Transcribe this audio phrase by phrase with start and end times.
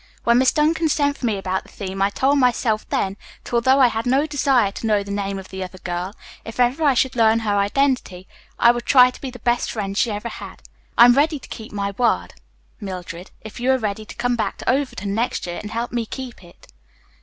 [0.23, 3.79] "When Miss Duncan sent for me about the theme I told myself then that, although
[3.79, 6.95] I had no desire to know the name of the other girl, if ever I
[6.95, 8.27] should learn her identity
[8.57, 10.63] I would try to be the best friend she ever had.
[10.97, 12.33] I am ready to keep my word,
[12.79, 16.07] Mildred, if you are ready to come back to Overton next year and help me
[16.07, 16.73] keep it."